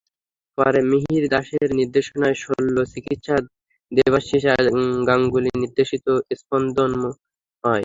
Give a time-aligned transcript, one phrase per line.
[0.57, 3.35] পরে মিহির দাসের নির্দেশনায় শল্য চিকিৎসা,
[3.91, 4.43] দেবাশীষ
[5.07, 6.05] গাঙ্গুলি নির্দেশিত
[6.39, 7.79] স্পন্দন মঞ্চস্থ হয়।